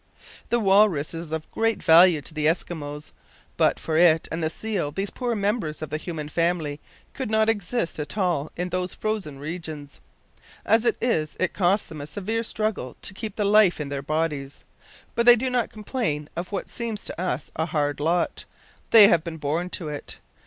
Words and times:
The 0.49 0.59
walrus 0.59 1.13
is 1.13 1.31
of 1.31 1.51
great 1.51 1.83
value 1.83 2.21
to 2.23 2.33
the 2.33 2.47
Eskimos. 2.47 3.11
But 3.55 3.77
for 3.77 3.97
it 3.97 4.27
and 4.31 4.41
the 4.41 4.49
seal 4.49 4.89
these 4.89 5.11
poor 5.11 5.35
members 5.35 5.83
of 5.83 5.91
the 5.91 5.97
human 5.97 6.27
family 6.27 6.79
could 7.13 7.29
not 7.29 7.49
exist 7.49 7.99
at 7.99 8.17
all 8.17 8.51
in 8.57 8.69
those 8.69 8.95
frozen 8.95 9.37
regions. 9.37 9.99
As 10.65 10.85
it 10.85 10.97
is, 10.99 11.35
it 11.39 11.53
costs 11.53 11.87
them 11.87 12.01
a 12.01 12.07
severe 12.07 12.41
struggle 12.41 12.97
to 13.03 13.13
keep 13.13 13.35
the 13.35 13.45
life 13.45 13.79
in 13.79 13.89
their 13.89 14.01
bodies. 14.01 14.65
But 15.13 15.27
they 15.27 15.35
do 15.35 15.51
not 15.51 15.69
complain 15.71 16.29
of 16.35 16.51
what 16.51 16.71
seems 16.71 17.03
to 17.05 17.21
us 17.21 17.51
a 17.55 17.67
hard 17.67 17.99
lot. 17.99 18.45
They 18.89 19.07
have 19.07 19.23
been 19.23 19.37
born 19.37 19.69
to 19.69 19.89
it. 19.89 20.17